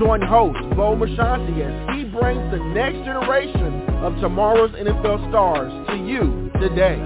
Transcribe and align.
Join 0.00 0.22
host 0.22 0.58
Bo 0.76 0.96
Marchionte 0.96 1.60
as 1.60 1.94
he 1.94 2.04
brings 2.04 2.50
the 2.50 2.56
next 2.72 3.04
generation 3.04 3.82
of 4.02 4.18
tomorrow's 4.18 4.70
NFL 4.70 5.28
stars 5.28 5.70
to 5.88 5.96
you 5.96 6.50
today. 6.58 6.96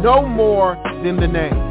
Know 0.00 0.24
more 0.24 0.80
than 1.02 1.16
the 1.16 1.26
name. 1.26 1.70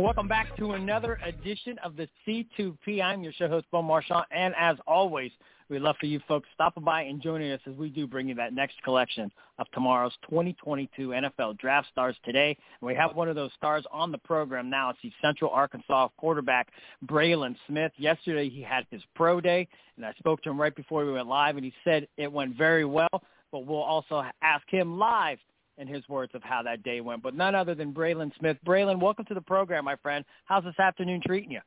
Welcome 0.00 0.26
back 0.26 0.56
to 0.56 0.72
another 0.72 1.20
edition 1.24 1.78
of 1.84 1.94
the 1.94 2.08
C2P. 2.26 3.00
I'm 3.00 3.22
your 3.22 3.32
show 3.34 3.46
host, 3.46 3.66
Bo 3.70 3.84
Marchionte, 3.84 4.24
and 4.32 4.52
as 4.58 4.78
always, 4.84 5.30
we'd 5.68 5.80
love 5.80 5.96
for 6.00 6.06
you 6.06 6.20
folks 6.26 6.48
stopping 6.54 6.84
by 6.84 7.02
and 7.02 7.20
joining 7.22 7.52
us 7.52 7.60
as 7.66 7.74
we 7.76 7.90
do 7.90 8.06
bring 8.06 8.28
you 8.28 8.34
that 8.34 8.52
next 8.52 8.82
collection 8.82 9.30
of 9.58 9.66
tomorrow's 9.72 10.12
2022 10.28 11.08
NFL 11.08 11.58
Draft 11.58 11.88
Stars 11.90 12.16
today. 12.24 12.56
And 12.80 12.86
we 12.86 12.94
have 12.94 13.14
one 13.14 13.28
of 13.28 13.34
those 13.34 13.50
stars 13.56 13.84
on 13.90 14.12
the 14.12 14.18
program 14.18 14.70
now. 14.70 14.90
It's 14.90 14.98
the 15.02 15.12
Central 15.20 15.50
Arkansas 15.50 16.08
quarterback, 16.16 16.68
Breylin 17.06 17.56
Smith. 17.66 17.92
Yesterday, 17.96 18.48
he 18.48 18.62
had 18.62 18.86
his 18.90 19.02
pro 19.14 19.40
day, 19.40 19.68
and 19.96 20.06
I 20.06 20.12
spoke 20.18 20.42
to 20.42 20.50
him 20.50 20.60
right 20.60 20.74
before 20.74 21.04
we 21.04 21.12
went 21.12 21.28
live, 21.28 21.56
and 21.56 21.64
he 21.64 21.72
said 21.84 22.08
it 22.16 22.32
went 22.32 22.56
very 22.56 22.84
well, 22.84 23.22
but 23.52 23.66
we'll 23.66 23.78
also 23.78 24.24
ask 24.42 24.64
him 24.68 24.98
live 24.98 25.38
in 25.78 25.86
his 25.86 26.06
words 26.08 26.32
of 26.34 26.42
how 26.42 26.62
that 26.62 26.82
day 26.82 27.00
went, 27.00 27.22
but 27.22 27.34
none 27.34 27.54
other 27.54 27.74
than 27.74 27.94
Breylin 27.94 28.32
Smith. 28.38 28.56
Breylin, 28.66 29.00
welcome 29.00 29.24
to 29.26 29.34
the 29.34 29.40
program, 29.40 29.84
my 29.84 29.96
friend. 29.96 30.24
How's 30.44 30.64
this 30.64 30.78
afternoon 30.78 31.22
treating 31.24 31.52
you? 31.52 31.60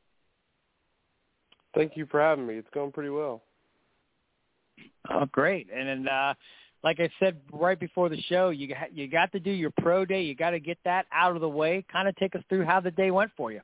Thank 1.74 1.96
you 1.96 2.06
for 2.10 2.20
having 2.20 2.46
me. 2.46 2.54
It's 2.56 2.68
going 2.74 2.92
pretty 2.92 3.08
well. 3.08 3.42
Oh, 5.10 5.26
great. 5.26 5.68
And, 5.74 5.88
and 5.88 6.08
uh, 6.08 6.34
like 6.84 7.00
I 7.00 7.08
said 7.18 7.40
right 7.52 7.78
before 7.78 8.08
the 8.08 8.20
show, 8.22 8.50
you 8.50 8.68
got, 8.68 8.96
you 8.96 9.08
got 9.08 9.32
to 9.32 9.40
do 9.40 9.50
your 9.50 9.72
pro 9.80 10.04
day. 10.04 10.22
You 10.22 10.34
got 10.34 10.50
to 10.50 10.60
get 10.60 10.78
that 10.84 11.06
out 11.12 11.34
of 11.34 11.40
the 11.40 11.48
way. 11.48 11.84
Kind 11.90 12.08
of 12.08 12.16
take 12.16 12.34
us 12.34 12.42
through 12.48 12.64
how 12.64 12.80
the 12.80 12.90
day 12.90 13.10
went 13.10 13.30
for 13.36 13.52
you. 13.52 13.60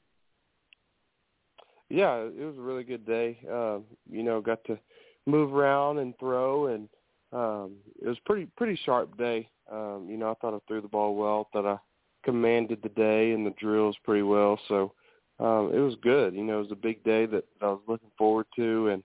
Yeah, 1.91 2.17
it 2.17 2.45
was 2.45 2.57
a 2.59 2.61
really 2.61 2.85
good 2.85 3.07
day. 3.07 3.39
Uh, 3.51 3.79
you 4.11 4.23
know, 4.23 4.41
got 4.41 4.63
to 4.65 4.79
move 5.27 5.55
around 5.55 5.99
and 5.99 6.13
throw, 6.19 6.67
and 6.67 6.89
um, 7.33 7.77
it 8.03 8.09
was 8.09 8.19
pretty 8.27 8.47
pretty 8.57 8.79
sharp 8.85 9.17
day. 9.17 9.49
Um, 9.73 10.07
you 10.09 10.19
know, 10.19 10.31
I 10.31 10.35
thought 10.35 10.55
I 10.55 10.59
threw 10.67 10.83
the 10.83 10.89
ball 10.89 11.15
well. 11.15 11.49
Thought 11.53 11.67
I 11.67 11.79
commanded 12.25 12.81
the 12.83 12.91
day 12.91 13.33
and 13.33 13.47
the 13.47 13.55
drills 13.59 13.97
pretty 14.05 14.23
well. 14.23 14.59
So 14.69 14.93
um, 15.41 15.71
it 15.73 15.79
was 15.79 15.95
good. 16.03 16.35
You 16.35 16.45
know, 16.45 16.59
it 16.59 16.63
was 16.63 16.73
a 16.73 16.77
big 16.77 17.03
day 17.05 17.25
that 17.27 17.45
I 17.63 17.67
was 17.67 17.81
looking 17.89 18.11
forward 18.19 18.47
to, 18.57 18.89
and 18.89 19.03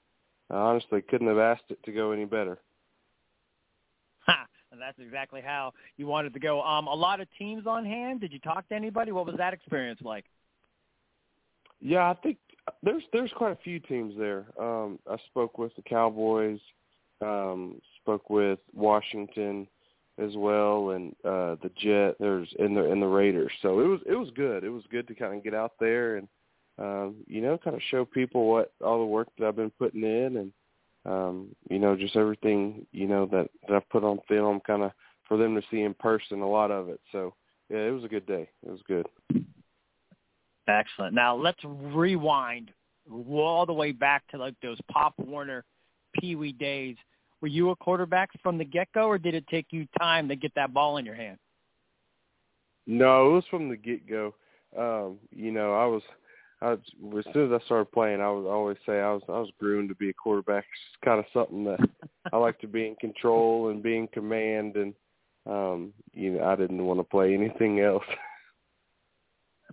I 0.54 0.58
honestly 0.58 1.02
couldn't 1.02 1.28
have 1.28 1.40
asked 1.40 1.64
it 1.70 1.84
to 1.84 1.92
go 1.92 2.12
any 2.12 2.26
better. 2.26 2.60
Ha! 4.28 4.46
And 4.72 4.82
that's 4.82 4.98
exactly 4.98 5.40
how 5.40 5.72
you 5.98 6.08
wanted 6.08 6.34
to 6.34 6.40
go. 6.40 6.60
Um, 6.64 6.88
a 6.88 6.94
lot 6.96 7.22
of 7.22 7.28
teams 7.38 7.68
on 7.68 7.86
hand. 7.86 8.22
Did 8.22 8.34
you 8.34 8.40
talk 8.40 8.68
to 8.70 8.76
anybody? 8.76 9.12
What 9.12 9.28
was 9.28 9.36
that 9.38 9.54
experience 9.54 10.00
like? 10.02 10.26
Yeah, 11.80 12.10
I 12.10 12.16
think 12.16 12.38
there's 12.82 13.04
there's 13.14 13.30
quite 13.36 13.52
a 13.52 13.60
few 13.64 13.80
teams 13.80 14.16
there. 14.18 14.48
Um, 14.60 14.98
I 15.08 15.18
spoke 15.30 15.60
with 15.60 15.76
the 15.76 15.84
Cowboys, 15.84 16.60
um, 17.22 17.80
spoke 18.02 18.32
with 18.32 18.58
Washington 18.74 19.68
as 20.18 20.32
well, 20.36 20.90
and 20.90 21.12
uh, 21.24 21.56
the 21.62 21.70
Jet. 21.78 22.16
There's 22.20 22.50
in 22.58 22.74
the 22.74 22.92
in 22.92 23.00
the 23.00 23.06
Raiders. 23.06 23.52
So 23.62 23.80
it 23.80 23.86
was 23.86 24.00
it 24.08 24.16
was 24.16 24.30
good. 24.36 24.64
It 24.64 24.70
was 24.70 24.86
good 24.90 25.08
to 25.08 25.14
kind 25.14 25.38
of 25.38 25.44
get 25.44 25.54
out 25.54 25.74
there 25.80 26.16
and 26.16 26.28
um, 26.78 27.16
you 27.28 27.42
know 27.42 27.58
kind 27.58 27.76
of 27.76 27.82
show 27.90 28.06
people 28.06 28.50
what 28.50 28.74
all 28.84 29.00
the 29.00 29.06
work 29.06 29.28
that 29.38 29.48
I've 29.48 29.56
been 29.56 29.72
putting 29.72 30.04
in 30.04 30.38
and 30.38 30.52
um, 31.06 31.56
you 31.70 31.80
know 31.80 31.96
just 31.96 32.16
everything 32.16 32.86
you 32.92 33.08
know 33.08 33.26
that 33.28 33.50
that 33.68 33.76
I've 33.76 33.90
put 33.90 34.04
on 34.04 34.20
film, 34.28 34.62
kind 34.66 34.84
of 34.84 34.92
for 35.28 35.38
them 35.38 35.56
to 35.56 35.62
see 35.70 35.82
in 35.82 35.94
person. 35.94 36.42
A 36.42 36.50
lot 36.50 36.72
of 36.72 36.90
it. 36.90 37.00
So 37.12 37.34
yeah, 37.70 37.80
it 37.80 37.92
was 37.92 38.04
a 38.04 38.10
good 38.10 38.26
day. 38.26 38.50
It 38.66 38.72
was 38.72 38.82
good. 38.88 39.06
Excellent. 40.68 41.14
Now 41.14 41.36
let's 41.36 41.60
rewind 41.64 42.72
all 43.12 43.66
the 43.66 43.74
way 43.74 43.92
back 43.92 44.24
to 44.30 44.38
like 44.38 44.56
those 44.62 44.78
Pop 44.92 45.14
Warner 45.18 45.66
Pee 46.14 46.36
Wee 46.36 46.54
days. 46.54 46.96
Were 47.42 47.48
you 47.48 47.72
a 47.72 47.76
quarterback 47.76 48.30
from 48.42 48.58
the 48.58 48.64
get-go, 48.64 49.06
or 49.06 49.18
did 49.18 49.36
it 49.36 49.46
take 49.48 49.68
you 49.72 49.86
time 50.00 50.30
to 50.30 50.36
get 50.38 50.54
that 50.56 50.74
ball 50.74 50.96
in 50.98 51.06
your 51.06 51.16
hand? 51.16 51.38
No, 52.88 53.28
it 53.28 53.34
was 53.34 53.44
from 53.50 53.68
the 53.68 53.76
get-go. 53.76 54.34
Um, 54.78 55.18
you 55.30 55.52
know, 55.52 55.74
I 55.74 55.86
was, 55.86 56.02
I 56.64 56.74
as 56.74 56.80
soon 57.34 57.54
as 57.54 57.62
I 57.62 57.66
started 57.66 57.92
playing, 57.92 58.22
I 58.22 58.30
was 58.30 58.46
I 58.48 58.54
always 58.54 58.78
say 58.86 59.02
I 59.02 59.12
was 59.12 59.22
I 59.28 59.40
was 59.40 59.50
groomed 59.60 59.90
to 59.90 59.96
be 59.96 60.10
a 60.10 60.14
quarterback. 60.14 60.64
It's 60.64 61.04
kind 61.04 61.20
of 61.20 61.26
something 61.34 61.66
that 61.66 61.80
I 62.32 62.38
like 62.38 62.60
to 62.60 62.68
be 62.68 62.88
in 62.88 62.96
control 62.96 63.70
and 63.70 63.84
be 63.84 63.98
in 63.98 64.08
command, 64.08 64.78
and 64.78 64.94
um, 65.46 65.94
you 66.14 66.32
know, 66.32 66.46
I 66.46 66.56
didn't 66.56 66.86
want 66.86 67.00
to 67.00 67.04
play 67.04 67.34
anything 67.34 67.82
else. 67.82 68.04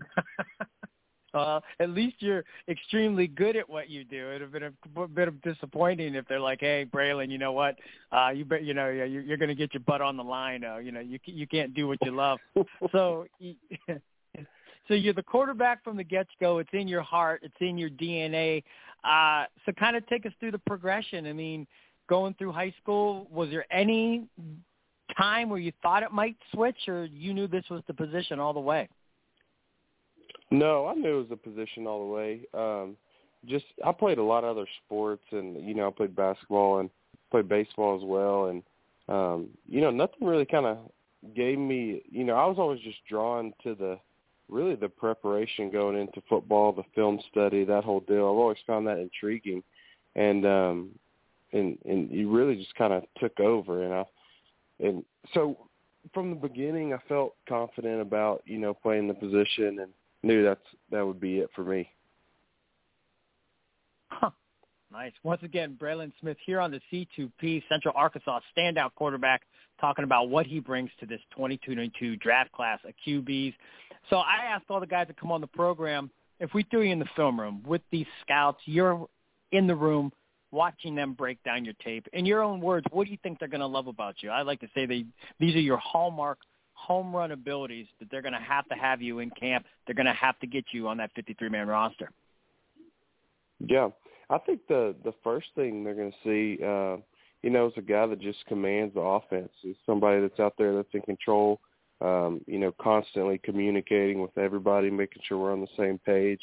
uh, 1.34 1.60
at 1.78 1.90
least 1.90 2.16
you're 2.18 2.44
extremely 2.68 3.28
good 3.28 3.54
at 3.54 3.68
what 3.68 3.88
you 3.88 4.02
do. 4.02 4.28
It'd 4.30 4.42
have 4.42 4.52
been 4.52 4.64
a 4.64 5.08
bit 5.08 5.28
of 5.28 5.40
disappointing 5.42 6.16
if 6.16 6.26
they're 6.26 6.40
like, 6.40 6.58
"Hey, 6.60 6.86
Breylin, 6.92 7.30
you 7.30 7.38
know 7.38 7.52
what? 7.52 7.76
Uh, 8.10 8.30
you 8.30 8.44
bet, 8.44 8.64
you 8.64 8.74
know, 8.74 8.88
you're, 8.88 9.06
you're 9.06 9.36
going 9.36 9.48
to 9.48 9.54
get 9.54 9.72
your 9.72 9.82
butt 9.86 10.00
on 10.00 10.16
the 10.16 10.24
line. 10.24 10.64
Uh, 10.64 10.78
you 10.78 10.90
know, 10.90 11.00
you 11.00 11.20
you 11.24 11.46
can't 11.46 11.72
do 11.72 11.86
what 11.86 11.98
you 12.02 12.10
love." 12.10 12.40
so, 12.92 13.26
so 14.90 14.94
you're 14.94 15.14
the 15.14 15.22
quarterback 15.22 15.84
from 15.84 15.96
the 15.96 16.02
get-go. 16.02 16.58
It's 16.58 16.70
in 16.72 16.88
your 16.88 17.02
heart. 17.02 17.42
It's 17.44 17.54
in 17.60 17.78
your 17.78 17.90
DNA. 17.90 18.64
Uh, 19.04 19.44
so, 19.64 19.72
kind 19.72 19.96
of 19.96 20.04
take 20.08 20.26
us 20.26 20.32
through 20.40 20.50
the 20.50 20.58
progression. 20.58 21.26
I 21.26 21.32
mean, 21.32 21.64
going 22.08 22.34
through 22.34 22.50
high 22.50 22.74
school, 22.82 23.28
was 23.30 23.50
there 23.50 23.64
any 23.70 24.24
time 25.16 25.48
where 25.48 25.60
you 25.60 25.72
thought 25.80 26.02
it 26.02 26.10
might 26.10 26.34
switch, 26.52 26.76
or 26.88 27.04
you 27.04 27.32
knew 27.32 27.46
this 27.46 27.64
was 27.70 27.82
the 27.86 27.94
position 27.94 28.40
all 28.40 28.52
the 28.52 28.60
way? 28.60 28.88
No, 30.50 30.88
I 30.88 30.94
knew 30.94 31.20
it 31.20 31.30
was 31.30 31.30
a 31.30 31.36
position 31.36 31.86
all 31.86 32.00
the 32.00 32.12
way. 32.12 32.40
Um, 32.52 32.96
just 33.46 33.66
I 33.86 33.92
played 33.92 34.18
a 34.18 34.22
lot 34.24 34.42
of 34.42 34.56
other 34.56 34.66
sports, 34.84 35.22
and 35.30 35.56
you 35.66 35.72
know 35.72 35.86
I 35.86 35.90
played 35.92 36.16
basketball 36.16 36.80
and 36.80 36.90
played 37.30 37.48
baseball 37.48 37.96
as 37.96 38.04
well, 38.04 38.46
and 38.46 38.62
um, 39.08 39.48
you 39.68 39.80
know 39.80 39.92
nothing 39.92 40.26
really 40.26 40.44
kind 40.44 40.66
of 40.66 40.78
gave 41.36 41.58
me. 41.58 42.02
You 42.10 42.24
know 42.24 42.34
I 42.34 42.44
was 42.46 42.56
always 42.58 42.80
just 42.80 42.98
drawn 43.08 43.54
to 43.62 43.76
the 43.76 43.98
really 44.50 44.74
the 44.74 44.88
preparation 44.88 45.70
going 45.70 45.98
into 45.98 46.22
football, 46.28 46.72
the 46.72 46.82
film 46.94 47.20
study, 47.30 47.64
that 47.64 47.84
whole 47.84 48.00
deal. 48.00 48.24
I've 48.24 48.38
always 48.38 48.58
found 48.66 48.86
that 48.86 48.98
intriguing, 48.98 49.62
and 50.16 50.44
um, 50.46 50.90
and 51.52 51.78
and 51.84 52.10
you 52.10 52.30
really 52.30 52.56
just 52.56 52.74
kind 52.74 52.92
of 52.92 53.04
took 53.18 53.38
over, 53.40 53.84
and 53.84 53.94
I 53.94 54.04
and 54.80 55.04
so 55.34 55.56
from 56.14 56.30
the 56.30 56.36
beginning 56.36 56.92
I 56.92 56.98
felt 57.08 57.34
confident 57.48 58.00
about 58.00 58.42
you 58.46 58.58
know 58.58 58.74
playing 58.74 59.08
the 59.08 59.14
position 59.14 59.80
and 59.80 59.92
knew 60.22 60.42
that's 60.42 60.60
that 60.90 61.06
would 61.06 61.20
be 61.20 61.38
it 61.38 61.50
for 61.54 61.64
me. 61.64 61.88
Nice. 64.92 65.12
Once 65.22 65.42
again, 65.44 65.76
Breylin 65.80 66.12
Smith 66.20 66.36
here 66.44 66.60
on 66.60 66.72
the 66.72 66.80
C2P 66.92 67.62
Central 67.68 67.94
Arkansas 67.96 68.40
standout 68.56 68.90
quarterback 68.96 69.42
talking 69.80 70.04
about 70.04 70.28
what 70.28 70.46
he 70.46 70.58
brings 70.58 70.90
to 70.98 71.06
this 71.06 71.20
2022 71.30 72.16
draft 72.16 72.50
class 72.52 72.80
of 72.84 72.92
QBs. 73.06 73.54
So 74.08 74.16
I 74.16 74.44
asked 74.46 74.64
all 74.68 74.80
the 74.80 74.86
guys 74.86 75.06
that 75.06 75.18
come 75.18 75.30
on 75.30 75.40
the 75.40 75.46
program, 75.46 76.10
if 76.40 76.52
we 76.54 76.64
threw 76.64 76.82
you 76.82 76.92
in 76.92 76.98
the 76.98 77.08
film 77.14 77.38
room 77.38 77.62
with 77.64 77.82
these 77.92 78.06
scouts, 78.22 78.58
you're 78.64 79.06
in 79.52 79.66
the 79.66 79.74
room 79.74 80.12
watching 80.50 80.96
them 80.96 81.12
break 81.12 81.42
down 81.44 81.64
your 81.64 81.74
tape. 81.84 82.06
In 82.12 82.26
your 82.26 82.42
own 82.42 82.60
words, 82.60 82.84
what 82.90 83.04
do 83.04 83.12
you 83.12 83.18
think 83.22 83.38
they're 83.38 83.48
going 83.48 83.60
to 83.60 83.66
love 83.66 83.86
about 83.86 84.16
you? 84.22 84.30
I 84.30 84.42
like 84.42 84.60
to 84.60 84.68
say 84.74 84.86
they 84.86 85.04
these 85.38 85.54
are 85.54 85.60
your 85.60 85.78
hallmark 85.78 86.38
home 86.74 87.14
run 87.14 87.30
abilities 87.30 87.86
that 88.00 88.10
they're 88.10 88.22
going 88.22 88.34
to 88.34 88.40
have 88.40 88.66
to 88.68 88.74
have 88.74 89.00
you 89.00 89.20
in 89.20 89.30
camp. 89.30 89.66
They're 89.86 89.94
going 89.94 90.06
to 90.06 90.12
have 90.12 90.38
to 90.40 90.46
get 90.46 90.64
you 90.72 90.88
on 90.88 90.96
that 90.96 91.10
53-man 91.14 91.68
roster. 91.68 92.10
Yeah, 93.60 93.90
I 94.30 94.38
think 94.38 94.60
the 94.68 94.94
the 95.04 95.12
first 95.22 95.48
thing 95.54 95.84
they're 95.84 95.94
going 95.94 96.12
to 96.12 96.18
see, 96.24 96.64
uh, 96.64 96.96
you 97.42 97.50
know, 97.50 97.66
is 97.66 97.72
a 97.76 97.82
guy 97.82 98.06
that 98.06 98.20
just 98.20 98.46
commands 98.46 98.94
the 98.94 99.00
offense. 99.00 99.52
Is 99.64 99.76
somebody 99.84 100.20
that's 100.20 100.40
out 100.40 100.54
there 100.56 100.74
that's 100.74 100.94
in 100.94 101.02
control. 101.02 101.60
Um, 102.00 102.40
you 102.46 102.58
know, 102.58 102.72
constantly 102.80 103.38
communicating 103.44 104.22
with 104.22 104.36
everybody, 104.38 104.88
making 104.90 105.20
sure 105.28 105.36
we're 105.36 105.52
on 105.52 105.60
the 105.60 105.66
same 105.76 105.98
page. 105.98 106.40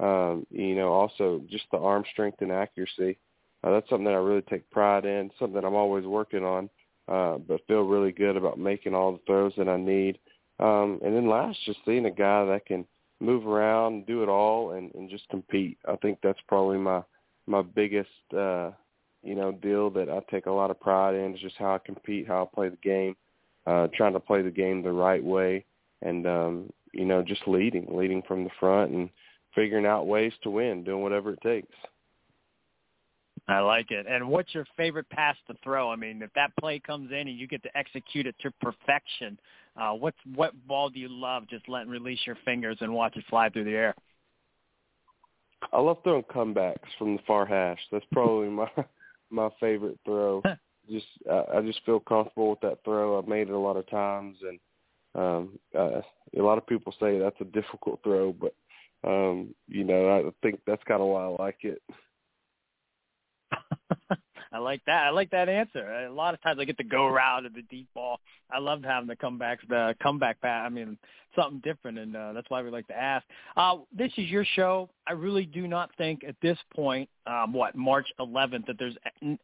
Um, 0.00 0.44
you 0.50 0.74
know, 0.74 0.88
also 0.88 1.40
just 1.48 1.66
the 1.70 1.78
arm 1.78 2.02
strength 2.12 2.40
and 2.40 2.50
accuracy. 2.50 3.16
Uh, 3.62 3.70
that's 3.70 3.88
something 3.88 4.04
that 4.06 4.14
I 4.14 4.18
really 4.18 4.42
take 4.42 4.68
pride 4.70 5.04
in. 5.04 5.30
Something 5.38 5.54
that 5.54 5.64
I'm 5.64 5.74
always 5.74 6.04
working 6.04 6.44
on 6.44 6.68
uh, 7.08 7.38
but 7.38 7.66
feel 7.66 7.82
really 7.82 8.12
good 8.12 8.36
about 8.36 8.58
making 8.58 8.94
all 8.94 9.12
the 9.12 9.20
throws 9.26 9.52
that 9.56 9.68
I 9.68 9.76
need. 9.76 10.18
Um, 10.60 11.00
and 11.02 11.16
then 11.16 11.28
last, 11.28 11.58
just 11.64 11.78
seeing 11.84 12.06
a 12.06 12.10
guy 12.10 12.44
that 12.44 12.66
can 12.66 12.84
move 13.20 13.46
around, 13.46 14.06
do 14.06 14.22
it 14.22 14.28
all, 14.28 14.72
and, 14.72 14.94
and 14.94 15.08
just 15.08 15.28
compete. 15.28 15.78
I 15.88 15.96
think 15.96 16.18
that's 16.22 16.40
probably 16.46 16.78
my 16.78 17.02
my 17.48 17.62
biggest 17.62 18.10
uh, 18.36 18.70
you 19.22 19.34
know 19.34 19.52
deal 19.52 19.90
that 19.90 20.08
I 20.08 20.20
take 20.30 20.46
a 20.46 20.52
lot 20.52 20.70
of 20.70 20.80
pride 20.80 21.14
in 21.14 21.34
is 21.34 21.40
just 21.40 21.56
how 21.56 21.74
I 21.74 21.78
compete, 21.78 22.28
how 22.28 22.44
I 22.44 22.54
play 22.54 22.68
the 22.68 22.76
game, 22.76 23.16
uh, 23.66 23.88
trying 23.94 24.12
to 24.12 24.20
play 24.20 24.42
the 24.42 24.50
game 24.50 24.82
the 24.82 24.92
right 24.92 25.22
way, 25.22 25.64
and 26.02 26.26
um, 26.26 26.72
you 26.92 27.04
know 27.04 27.22
just 27.22 27.46
leading, 27.46 27.86
leading 27.90 28.22
from 28.22 28.44
the 28.44 28.50
front, 28.60 28.92
and 28.92 29.10
figuring 29.54 29.86
out 29.86 30.06
ways 30.06 30.32
to 30.42 30.50
win, 30.50 30.84
doing 30.84 31.02
whatever 31.02 31.32
it 31.32 31.40
takes. 31.42 31.74
I 33.48 33.60
like 33.60 33.90
it. 33.90 34.06
And 34.06 34.28
what's 34.28 34.54
your 34.54 34.66
favorite 34.76 35.08
pass 35.08 35.34
to 35.46 35.54
throw? 35.64 35.90
I 35.90 35.96
mean, 35.96 36.20
if 36.20 36.30
that 36.34 36.52
play 36.60 36.78
comes 36.78 37.10
in 37.10 37.28
and 37.28 37.38
you 37.38 37.46
get 37.46 37.62
to 37.62 37.76
execute 37.76 38.26
it 38.26 38.34
to 38.42 38.50
perfection, 38.60 39.38
uh, 39.80 39.92
what's 39.92 40.18
what 40.34 40.52
ball 40.66 40.90
do 40.90 41.00
you 41.00 41.08
love? 41.08 41.48
Just 41.48 41.68
letting 41.68 41.88
release 41.88 42.20
your 42.26 42.36
fingers 42.44 42.76
and 42.80 42.92
watch 42.92 43.16
it 43.16 43.24
fly 43.30 43.48
through 43.48 43.64
the 43.64 43.74
air. 43.74 43.94
I 45.72 45.80
love 45.80 45.98
throwing 46.02 46.22
comebacks 46.24 46.88
from 46.98 47.16
the 47.16 47.22
far 47.26 47.46
hash. 47.46 47.80
That's 47.90 48.04
probably 48.12 48.48
my 48.48 48.68
my 49.30 49.48
favorite 49.60 49.98
throw. 50.04 50.42
just 50.90 51.06
I, 51.30 51.58
I 51.58 51.60
just 51.62 51.84
feel 51.84 52.00
comfortable 52.00 52.50
with 52.50 52.60
that 52.60 52.78
throw. 52.84 53.18
I've 53.18 53.28
made 53.28 53.48
it 53.48 53.54
a 53.54 53.58
lot 53.58 53.76
of 53.76 53.88
times, 53.90 54.36
and 54.42 54.58
um, 55.14 55.58
uh, 55.76 56.00
a 56.38 56.42
lot 56.42 56.58
of 56.58 56.66
people 56.66 56.94
say 57.00 57.18
that's 57.18 57.40
a 57.40 57.44
difficult 57.44 58.00
throw, 58.02 58.32
but 58.32 58.54
um, 59.04 59.54
you 59.68 59.84
know 59.84 60.08
I 60.08 60.30
think 60.42 60.60
that's 60.66 60.82
kind 60.84 61.02
of 61.02 61.08
why 61.08 61.24
I 61.24 61.36
like 61.42 61.58
it. 61.62 61.82
I 64.52 64.58
like 64.58 64.80
that. 64.86 65.04
I 65.06 65.10
like 65.10 65.30
that 65.30 65.48
answer. 65.48 66.06
A 66.06 66.12
lot 66.12 66.34
of 66.34 66.42
times 66.42 66.58
I 66.60 66.64
get 66.64 66.76
the 66.76 66.84
go 66.84 67.06
route 67.08 67.44
of 67.44 67.54
the 67.54 67.62
deep 67.62 67.88
ball. 67.94 68.20
I 68.50 68.58
loved 68.58 68.84
having 68.84 69.08
the 69.08 69.16
comebacks, 69.16 69.58
the 69.68 69.94
comeback 70.02 70.40
pass. 70.40 70.64
I 70.64 70.70
mean, 70.70 70.96
something 71.36 71.60
different, 71.62 71.98
and 71.98 72.16
uh, 72.16 72.32
that's 72.32 72.48
why 72.48 72.62
we 72.62 72.70
like 72.70 72.86
to 72.88 72.96
ask. 72.96 73.26
Uh, 73.56 73.76
this 73.96 74.10
is 74.16 74.28
your 74.28 74.46
show. 74.56 74.88
I 75.06 75.12
really 75.12 75.44
do 75.44 75.68
not 75.68 75.90
think 75.98 76.24
at 76.26 76.36
this 76.40 76.58
point, 76.74 77.08
um, 77.26 77.52
what 77.52 77.74
March 77.76 78.06
11th, 78.18 78.66
that 78.66 78.76
there's 78.78 78.96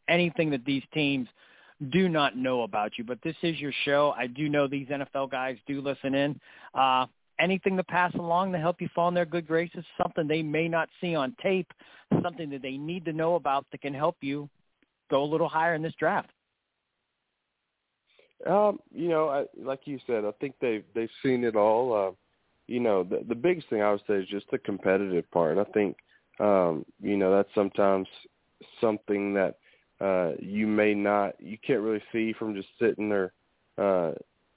anything 0.09 0.51
that 0.51 0.65
these 0.65 0.83
teams 0.95 1.29
do 1.93 2.09
not 2.09 2.37
know 2.37 2.63
about 2.63 2.93
you. 2.97 3.05
But 3.05 3.19
this 3.23 3.37
is 3.43 3.59
your 3.59 3.73
show. 3.85 4.15
I 4.17 4.27
do 4.27 4.49
know 4.49 4.67
these 4.67 4.89
NFL 4.89 5.31
guys 5.31 5.57
do 5.67 5.81
listen 5.81 6.15
in. 6.15 6.41
Uh, 6.73 7.07
anything 7.39 7.77
to 7.77 7.85
pass 7.85 8.15
along 8.15 8.53
to 8.53 8.59
help 8.59 8.81
you 8.81 8.89
fall 8.95 9.09
in 9.09 9.15
their 9.15 9.27
good 9.27 9.47
graces, 9.47 9.85
something 10.03 10.27
they 10.27 10.43
may 10.43 10.69
not 10.69 10.89
see 11.01 11.15
on 11.15 11.37
tape, 11.43 11.73
something 12.23 12.49
that 12.51 12.63
they 12.63 12.77
need 12.77 13.05
to 13.05 13.13
know 13.13 13.35
about 13.35 13.67
that 13.73 13.83
can 13.83 13.93
help 13.93 14.17
you 14.21 14.49
go 15.11 15.23
a 15.23 15.31
little 15.31 15.49
higher 15.49 15.75
in 15.75 15.83
this 15.83 15.95
draft? 15.99 16.31
Um, 18.47 18.79
you 18.93 19.09
know, 19.09 19.29
I, 19.29 19.45
like 19.59 19.81
you 19.85 19.99
said, 20.07 20.25
I 20.25 20.33
think 20.41 20.55
they've 20.61 20.85
they've 20.95 21.09
seen 21.23 21.45
it 21.45 21.57
all. 21.57 21.95
Uh, 21.95 22.13
you 22.67 22.81
know, 22.81 23.03
the 23.05 23.25
the 23.29 23.35
biggest 23.35 23.69
thing 23.71 23.83
I 23.83 23.91
would 23.91 24.03
say 24.07 24.15
is 24.15 24.29
just 24.29 24.51
the 24.51 24.59
competitive 24.59 25.31
part. 25.31 25.57
And 25.57 25.61
I 25.61 25.71
think, 25.73 25.97
um, 26.41 26.85
you 27.01 27.17
know, 27.17 27.35
that's 27.35 27.55
sometimes 27.55 28.07
something 28.81 29.35
that 29.35 29.57
uh, 30.01 30.33
you 30.41 30.67
may 30.67 30.95
not, 30.95 31.41
you 31.41 31.57
can't 31.65 31.81
really 31.81 32.03
see 32.13 32.35
from 32.39 32.55
just 32.55 32.69
sitting 32.79 33.09
there, 33.09 33.33
uh, 33.79 34.13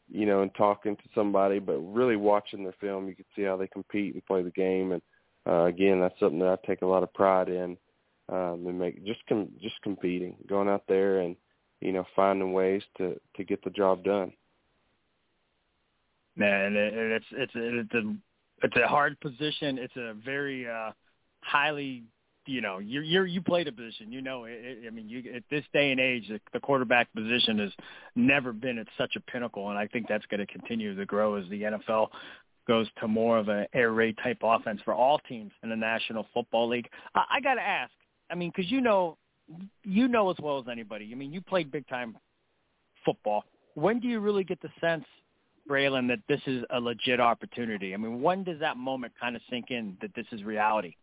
you 0.10 0.26
know, 0.26 0.42
and 0.42 0.54
talking 0.56 0.96
to 0.96 1.04
somebody, 1.14 1.60
but 1.60 1.78
really 1.80 2.16
watching 2.16 2.64
their 2.64 2.76
film, 2.80 3.08
you 3.08 3.16
can 3.16 3.26
see 3.36 3.44
how 3.44 3.56
they 3.56 3.68
compete 3.68 4.14
and 4.14 4.26
play 4.26 4.42
the 4.42 4.52
game. 4.52 4.92
And 4.92 5.02
uh, 5.48 5.66
again, 5.66 6.00
that's 6.00 6.20
something 6.20 6.40
that 6.40 6.60
I 6.64 6.68
take 6.68 6.82
a 6.82 6.88
lot 6.88 7.04
of 7.04 7.14
pride 7.14 7.50
in 7.50 7.78
um, 8.30 8.66
and 8.68 8.80
make 8.80 9.06
just 9.06 9.20
com- 9.28 9.52
just 9.62 9.76
competing, 9.82 10.36
going 10.48 10.68
out 10.68 10.84
there 10.88 11.20
and 11.20 11.36
you 11.82 11.92
know 11.92 12.06
finding 12.16 12.54
ways 12.54 12.82
to 12.98 13.20
to 13.36 13.44
get 13.44 13.64
the 13.64 13.70
job 13.70 14.04
done. 14.04 14.32
Man, 16.36 16.76
and 16.76 17.12
it's 17.12 17.26
it's 17.32 17.52
it's 17.56 17.94
a 17.94 18.16
it's 18.64 18.76
a 18.76 18.88
hard 18.88 19.20
position. 19.20 19.78
It's 19.78 19.96
a 19.96 20.14
very 20.26 20.68
uh, 20.68 20.92
highly 21.42 22.04
you 22.46 22.62
know 22.62 22.80
you 22.80 23.02
you 23.02 23.24
you 23.24 23.42
played 23.42 23.68
a 23.68 23.72
position. 23.72 24.12
You 24.12 24.22
know, 24.22 24.46
it, 24.46 24.60
it, 24.62 24.78
I 24.88 24.90
mean, 24.90 25.10
you 25.10 25.24
at 25.36 25.44
this 25.50 25.64
day 25.74 25.92
and 25.92 26.00
age, 26.00 26.28
the, 26.28 26.40
the 26.54 26.60
quarterback 26.60 27.14
position 27.14 27.60
has 27.60 27.72
never 28.16 28.54
been 28.54 28.78
at 28.78 28.88
such 28.98 29.16
a 29.16 29.20
pinnacle, 29.32 29.70
and 29.70 29.78
I 29.78 29.88
think 29.88 30.08
that's 30.08 30.26
going 30.28 30.40
to 30.40 30.48
continue 30.48 30.96
to 30.96 31.06
grow 31.06 31.36
as 31.36 31.48
the 31.50 31.62
NFL 31.64 32.10
goes 32.68 32.88
to 33.00 33.08
more 33.08 33.38
of 33.38 33.48
an 33.48 33.66
air 33.74 33.92
raid 33.94 34.18
type 34.22 34.40
offense 34.44 34.82
for 34.84 34.94
all 34.94 35.20
teams 35.20 35.52
in 35.64 35.70
the 35.70 35.76
National 35.76 36.28
Football 36.34 36.70
League. 36.70 36.90
I, 37.16 37.24
I 37.36 37.42
got 37.42 37.56
to 37.56 37.62
ask, 37.62 37.92
I 38.30 38.36
mean, 38.36 38.52
because 38.56 38.72
you 38.72 38.82
know, 38.82 39.18
you 39.84 40.08
know 40.08 40.30
as 40.30 40.38
well 40.42 40.60
as 40.60 40.66
anybody. 40.70 41.10
I 41.12 41.16
mean, 41.16 41.32
you 41.32 41.42
played 41.42 41.72
big 41.72 41.88
time 41.88 42.18
football. 43.06 43.46
When 43.76 44.00
do 44.00 44.08
you 44.08 44.20
really 44.20 44.44
get 44.44 44.62
the 44.62 44.70
sense, 44.82 45.06
Breylin, 45.70 46.08
that 46.08 46.20
this 46.28 46.42
is 46.46 46.64
a 46.72 46.80
legit 46.80 47.20
opportunity? 47.20 47.94
I 47.94 47.98
mean, 47.98 48.22
when 48.22 48.44
does 48.44 48.60
that 48.60 48.78
moment 48.78 49.14
kind 49.20 49.36
of 49.36 49.42
sink 49.50 49.72
in 49.72 49.98
that 50.02 50.14
this 50.16 50.26
is 50.32 50.44
reality? 50.44 50.96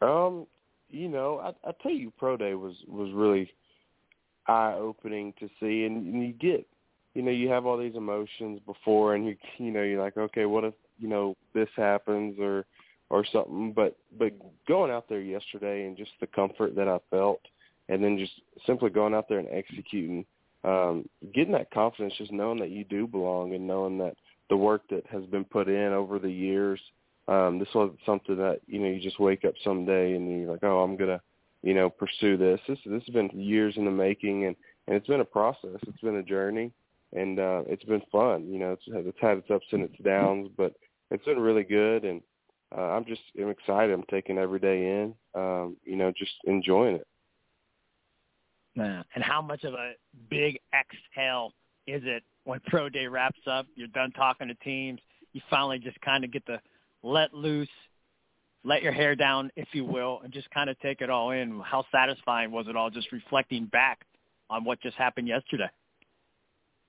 Um, 0.00 0.46
you 0.90 1.08
know, 1.08 1.38
I, 1.38 1.68
I 1.68 1.72
tell 1.82 1.92
you, 1.92 2.12
pro 2.16 2.36
day 2.36 2.54
was 2.54 2.74
was 2.86 3.10
really 3.12 3.50
eye 4.46 4.74
opening 4.74 5.34
to 5.40 5.48
see, 5.60 5.84
and, 5.84 6.14
and 6.14 6.26
you 6.26 6.32
get, 6.32 6.66
you 7.14 7.22
know, 7.22 7.30
you 7.30 7.48
have 7.48 7.66
all 7.66 7.76
these 7.76 7.96
emotions 7.96 8.60
before, 8.64 9.14
and 9.14 9.26
you 9.26 9.36
you 9.58 9.70
know, 9.70 9.82
you're 9.82 10.02
like, 10.02 10.16
okay, 10.16 10.46
what 10.46 10.64
if 10.64 10.74
you 10.98 11.08
know 11.08 11.36
this 11.54 11.68
happens, 11.76 12.38
or 12.38 12.64
or 13.10 13.24
something. 13.32 13.72
But 13.72 13.96
but 14.18 14.32
going 14.66 14.90
out 14.90 15.08
there 15.08 15.20
yesterday 15.20 15.86
and 15.86 15.96
just 15.96 16.10
the 16.20 16.26
comfort 16.26 16.74
that 16.76 16.88
I 16.88 16.98
felt, 17.10 17.40
and 17.88 18.02
then 18.02 18.18
just 18.18 18.32
simply 18.66 18.90
going 18.90 19.14
out 19.14 19.28
there 19.28 19.38
and 19.38 19.48
executing, 19.50 20.24
um, 20.64 21.08
getting 21.34 21.52
that 21.52 21.70
confidence, 21.70 22.14
just 22.18 22.32
knowing 22.32 22.58
that 22.60 22.70
you 22.70 22.84
do 22.84 23.06
belong, 23.06 23.54
and 23.54 23.66
knowing 23.66 23.98
that 23.98 24.14
the 24.50 24.56
work 24.56 24.82
that 24.90 25.06
has 25.06 25.24
been 25.26 25.44
put 25.44 25.68
in 25.68 25.92
over 25.92 26.18
the 26.18 26.30
years. 26.30 26.80
Um, 27.28 27.58
this 27.58 27.68
wasn't 27.74 27.98
something 28.06 28.36
that 28.36 28.60
you 28.66 28.78
know 28.80 28.88
you 28.88 29.00
just 29.00 29.20
wake 29.20 29.44
up 29.44 29.54
someday 29.62 30.14
and 30.14 30.40
you're 30.40 30.50
like, 30.50 30.64
oh, 30.64 30.82
I'm 30.82 30.96
gonna, 30.96 31.20
you 31.62 31.74
know, 31.74 31.90
pursue 31.90 32.36
this. 32.36 32.60
This 32.66 32.78
this 32.86 33.02
has 33.04 33.12
been 33.12 33.30
years 33.34 33.74
in 33.76 33.84
the 33.84 33.90
making, 33.90 34.46
and 34.46 34.56
and 34.86 34.96
it's 34.96 35.06
been 35.06 35.20
a 35.20 35.26
process. 35.26 35.78
It's 35.86 36.00
been 36.00 36.16
a 36.16 36.22
journey, 36.22 36.72
and 37.12 37.38
uh, 37.38 37.62
it's 37.66 37.84
been 37.84 38.02
fun. 38.10 38.46
You 38.50 38.58
know, 38.58 38.72
it's 38.72 38.82
it's 38.86 39.18
had 39.20 39.38
its 39.38 39.50
ups 39.50 39.66
and 39.72 39.82
its 39.82 39.98
downs, 40.02 40.48
but 40.56 40.72
it's 41.10 41.24
been 41.26 41.38
really 41.38 41.64
good. 41.64 42.04
And 42.04 42.22
uh, 42.76 42.80
I'm 42.80 43.04
just 43.04 43.22
I'm 43.38 43.48
excited. 43.48 43.92
I'm 43.92 44.04
taking 44.10 44.38
every 44.38 44.58
day 44.58 44.84
in. 44.84 45.14
Um, 45.34 45.76
you 45.84 45.96
know, 45.96 46.12
just 46.16 46.32
enjoying 46.44 46.96
it. 46.96 47.06
Man, 48.76 49.04
and 49.14 49.24
how 49.24 49.40
much 49.42 49.64
of 49.64 49.74
a 49.74 49.92
big 50.30 50.58
exhale 50.72 51.52
is 51.86 52.02
it 52.04 52.22
when 52.44 52.60
pro 52.66 52.88
day 52.88 53.06
wraps 53.06 53.40
up? 53.46 53.66
You're 53.74 53.88
done 53.88 54.12
talking 54.12 54.48
to 54.48 54.54
teams. 54.56 55.00
You 55.32 55.40
finally 55.50 55.78
just 55.78 56.00
kind 56.00 56.24
of 56.24 56.32
get 56.32 56.44
to 56.46 56.60
let 57.02 57.32
loose, 57.32 57.68
let 58.64 58.82
your 58.82 58.92
hair 58.92 59.14
down, 59.16 59.50
if 59.56 59.68
you 59.72 59.84
will, 59.84 60.20
and 60.22 60.32
just 60.32 60.50
kind 60.50 60.68
of 60.68 60.78
take 60.80 61.00
it 61.00 61.10
all 61.10 61.30
in. 61.30 61.60
How 61.60 61.84
satisfying 61.90 62.50
was 62.50 62.66
it 62.68 62.76
all? 62.76 62.90
Just 62.90 63.12
reflecting 63.12 63.66
back 63.66 64.00
on 64.50 64.64
what 64.64 64.80
just 64.80 64.96
happened 64.96 65.28
yesterday. 65.28 65.70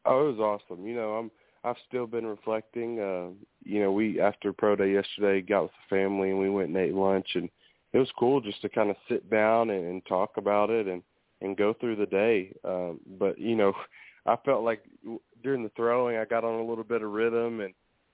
Oh, 0.05 0.29
it 0.29 0.38
was 0.38 0.62
awesome. 0.69 0.86
You 0.86 0.95
know, 0.95 1.13
I'm 1.13 1.31
I've 1.63 1.75
still 1.87 2.07
been 2.07 2.25
reflecting. 2.25 2.99
Uh, 2.99 3.29
you 3.63 3.81
know, 3.81 3.91
we 3.91 4.19
after 4.19 4.53
pro 4.53 4.75
day 4.75 4.93
yesterday 4.93 5.41
got 5.41 5.63
with 5.63 5.71
the 5.71 5.95
family 5.95 6.29
and 6.29 6.39
we 6.39 6.49
went 6.49 6.69
and 6.69 6.77
ate 6.77 6.93
lunch, 6.93 7.27
and 7.35 7.49
it 7.93 7.97
was 7.97 8.09
cool 8.17 8.39
just 8.39 8.61
to 8.61 8.69
kind 8.69 8.89
of 8.89 8.95
sit 9.09 9.29
down 9.29 9.69
and, 9.69 9.85
and 9.85 10.05
talk 10.05 10.31
about 10.37 10.69
it 10.69 10.87
and 10.87 11.01
and 11.41 11.57
go 11.57 11.73
through 11.73 11.95
the 11.95 12.05
day. 12.05 12.53
Um, 12.63 12.99
but 13.19 13.37
you 13.39 13.55
know, 13.55 13.73
I 14.25 14.35
felt 14.45 14.63
like 14.63 14.83
during 15.43 15.63
the 15.63 15.71
throwing, 15.75 16.17
I 16.17 16.25
got 16.25 16.43
on 16.43 16.59
a 16.59 16.65
little 16.65 16.83
bit 16.83 17.01
of 17.01 17.11
rhythm 17.11 17.61
and 17.61 17.73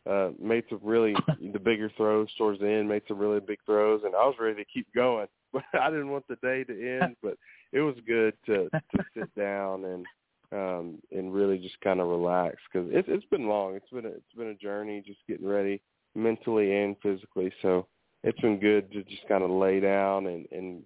uh, 0.09 0.29
made 0.39 0.63
some 0.69 0.79
really 0.83 1.15
the 1.53 1.59
bigger 1.59 1.91
throws 1.95 2.29
towards 2.37 2.59
the 2.59 2.69
end. 2.69 2.89
Made 2.89 3.03
some 3.07 3.17
really 3.17 3.39
big 3.39 3.59
throws, 3.65 4.01
and 4.03 4.15
I 4.15 4.25
was 4.25 4.35
ready 4.39 4.63
to 4.63 4.69
keep 4.71 4.87
going. 4.93 5.27
But 5.53 5.63
I 5.79 5.89
didn't 5.89 6.09
want 6.09 6.27
the 6.27 6.35
day 6.41 6.65
to 6.65 6.99
end. 7.01 7.15
But 7.23 7.37
it 7.71 7.79
was 7.79 7.95
good 8.05 8.33
to 8.47 8.69
to 8.69 9.05
sit 9.13 9.33
down 9.35 9.85
and 9.85 10.05
um, 10.51 10.99
and 11.11 11.33
really 11.33 11.57
just 11.57 11.79
kind 11.81 11.99
of 11.99 12.07
relax 12.07 12.57
because 12.71 12.89
it's 12.91 13.07
it's 13.09 13.25
been 13.25 13.47
long. 13.47 13.75
It's 13.75 13.89
been 13.89 14.05
a, 14.05 14.09
it's 14.09 14.33
been 14.37 14.47
a 14.47 14.55
journey, 14.55 15.03
just 15.05 15.19
getting 15.27 15.47
ready 15.47 15.81
mentally 16.15 16.75
and 16.75 16.95
physically. 17.01 17.51
So 17.61 17.87
it's 18.23 18.39
been 18.39 18.59
good 18.59 18.91
to 18.91 19.03
just 19.03 19.27
kind 19.27 19.43
of 19.43 19.49
lay 19.49 19.79
down 19.79 20.27
and 20.27 20.47
and 20.51 20.83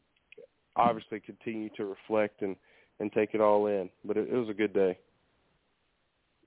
obviously 0.76 1.20
continue 1.20 1.70
to 1.78 1.86
reflect 1.86 2.42
and 2.42 2.56
and 3.00 3.12
take 3.14 3.34
it 3.34 3.42
all 3.42 3.68
in. 3.68 3.90
But 4.06 4.18
it, 4.18 4.30
it 4.32 4.36
was 4.36 4.50
a 4.50 4.54
good 4.54 4.74
day. 4.74 4.98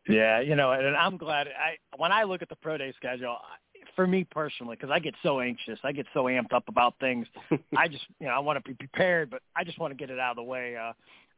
Yeah, 0.09 0.41
you 0.41 0.57
know, 0.57 0.73
and 0.73 0.97
I'm 0.97 1.17
glad. 1.17 1.47
I 1.49 1.77
when 1.97 2.13
I 2.13 2.25
look 2.25 2.43
at 2.43 2.49
the 2.49 2.57
pro 2.57 2.77
day 2.77 2.93
schedule, 2.97 3.39
for 3.95 4.07
me 4.07 4.25
personally, 4.25 4.77
because 4.77 4.91
I 4.93 4.99
get 4.99 5.15
so 5.23 5.41
anxious, 5.41 5.79
I 5.85 5.93
get 5.93 6.07
so 6.15 6.25
amped 6.25 6.53
up 6.53 6.65
about 6.69 6.95
things. 7.01 7.27
I 7.77 7.89
just, 7.89 8.05
you 8.21 8.27
know, 8.27 8.33
I 8.33 8.39
want 8.39 8.63
to 8.63 8.69
be 8.69 8.75
prepared, 8.75 9.31
but 9.31 9.43
I 9.57 9.65
just 9.65 9.79
want 9.79 9.93
to 9.93 9.97
get 9.97 10.11
it 10.11 10.19
out 10.19 10.31
of 10.31 10.37
the 10.37 10.43
way. 10.43 10.77
Uh, 10.77 10.93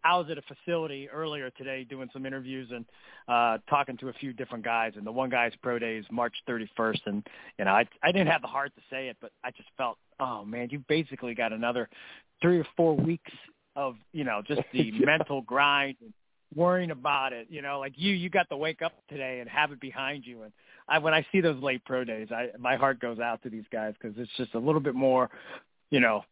I 0.04 0.16
was 0.16 0.26
at 0.30 0.38
a 0.38 0.42
facility 0.42 1.08
earlier 1.08 1.50
today 1.50 1.84
doing 1.84 2.08
some 2.12 2.26
interviews 2.26 2.68
and 2.72 2.84
uh 3.28 3.58
talking 3.68 3.96
to 3.98 4.08
a 4.08 4.12
few 4.14 4.32
different 4.32 4.64
guys 4.64 4.92
and 4.96 5.06
the 5.06 5.12
one 5.12 5.30
guy's 5.30 5.52
pro 5.62 5.78
day 5.78 5.96
is 5.96 6.06
March 6.10 6.34
31st 6.48 7.00
and 7.06 7.26
you 7.58 7.64
know 7.64 7.72
I 7.72 7.86
I 8.02 8.12
didn't 8.12 8.28
have 8.28 8.42
the 8.42 8.48
heart 8.48 8.72
to 8.76 8.82
say 8.90 9.08
it 9.08 9.16
but 9.20 9.32
I 9.42 9.50
just 9.50 9.68
felt 9.76 9.98
oh 10.20 10.44
man 10.44 10.68
you 10.70 10.84
basically 10.88 11.34
got 11.34 11.52
another 11.52 11.88
3 12.42 12.58
or 12.58 12.66
4 12.76 12.96
weeks 12.96 13.32
of 13.76 13.96
you 14.12 14.24
know 14.24 14.42
just 14.46 14.62
the 14.72 14.92
mental 14.92 15.42
grind 15.42 15.96
and 16.00 16.12
worrying 16.54 16.90
about 16.90 17.32
it. 17.32 17.48
You 17.50 17.62
know, 17.62 17.78
like 17.78 17.94
you, 17.96 18.12
you 18.12 18.30
got 18.30 18.48
to 18.50 18.56
wake 18.56 18.82
up 18.82 18.92
today 19.08 19.40
and 19.40 19.48
have 19.48 19.72
it 19.72 19.80
behind 19.80 20.24
you. 20.26 20.42
And 20.42 20.52
I, 20.88 20.98
when 20.98 21.14
I 21.14 21.26
see 21.32 21.40
those 21.40 21.62
late 21.62 21.84
pro 21.84 22.04
days, 22.04 22.28
I 22.30 22.48
my 22.58 22.76
heart 22.76 23.00
goes 23.00 23.18
out 23.18 23.42
to 23.42 23.50
these 23.50 23.64
guys 23.72 23.94
because 24.00 24.16
it's 24.18 24.30
just 24.36 24.54
a 24.54 24.58
little 24.58 24.80
bit 24.80 24.94
more, 24.94 25.30
you 25.90 26.00
know, 26.00 26.24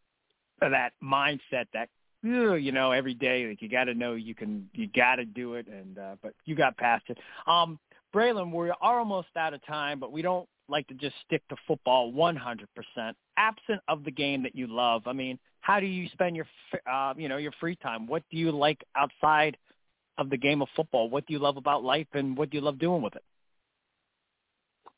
that 0.61 0.93
mindset 1.03 1.67
that 1.73 1.89
you 2.23 2.73
know 2.73 2.93
every 2.93 3.15
day 3.15 3.47
like 3.49 3.63
you 3.63 3.69
got 3.69 3.85
to 3.85 3.95
know 3.95 4.15
you 4.15 4.35
can 4.35 4.69
you 4.75 4.89
got 4.95 5.17
to 5.17 5.25
do 5.25 5.55
it 5.55 5.67
and 5.67 5.99
uh 5.99 6.17
but 6.23 6.35
you 6.45 6.55
got 6.55 6.77
past 6.77 7.05
it. 7.09 7.19
Um 7.47 7.79
breylin 8.15 8.53
we 8.53 8.71
are 8.71 8.99
almost 8.99 9.29
out 9.37 9.55
of 9.55 9.65
time 9.67 9.99
but 9.99 10.13
we 10.13 10.23
don't 10.23 10.49
like 10.69 10.87
to 10.87 10.95
just 10.95 11.15
stick 11.27 11.43
to 11.49 11.57
football 11.67 12.13
100% 12.13 12.37
absent 13.37 13.81
of 13.89 14.05
the 14.05 14.11
game 14.11 14.43
that 14.45 14.55
you 14.55 14.67
love 14.69 15.03
i 15.07 15.13
mean 15.13 15.39
how 15.63 15.81
do 15.81 15.87
you 15.87 16.09
spend 16.13 16.37
your 16.37 16.47
uh 16.91 17.15
you 17.17 17.29
know 17.29 17.39
your 17.39 17.53
free 17.59 17.77
time? 17.77 18.07
What 18.07 18.23
do 18.31 18.37
you 18.37 18.51
like 18.53 18.85
outside 18.95 19.57
of 20.19 20.29
the 20.29 20.37
game 20.37 20.61
of 20.61 20.69
football? 20.77 21.09
What 21.09 21.27
do 21.27 21.33
you 21.33 21.39
love 21.39 21.57
about 21.57 21.83
life 21.83 22.09
and 22.13 22.37
what 22.37 22.51
do 22.51 22.59
you 22.59 22.63
love 22.63 22.79
doing 22.79 23.01
with 23.01 23.17
it? 23.17 23.23